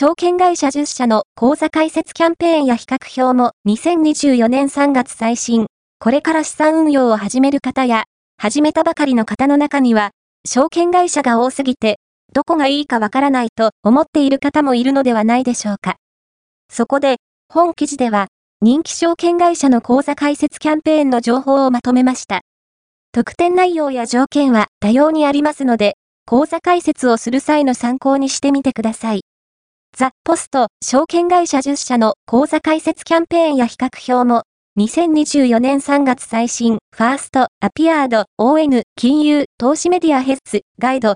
[0.00, 5.66] 証券会社10社の口座開設キャンペーンや比較表も2024年3月最新、
[5.98, 8.04] これから資産運用を始める方や、
[8.36, 10.10] 始めたばかりの方の中には、
[10.46, 11.98] 証券会社が多すぎて、
[12.32, 15.96] どこがいいかわからないと思っている方もいるのではないでしょうか。
[16.70, 17.16] そこで、
[17.48, 18.28] 本記事では、
[18.60, 22.42] 人気証券会社の口座開設キャンペーンの情報をまとめました。
[23.10, 25.94] 特典内容や条件は多様にありますので、
[26.24, 29.22] 口座開設をする際の参考にしてみてください。
[30.00, 34.44] ザ・ポスト証券会社10社の口座開設キャンペーンや比較表も、
[34.78, 41.06] 2024年3月最新、ファースト、アピアード、ON、金融、投資メディアヘッズ、ガイド、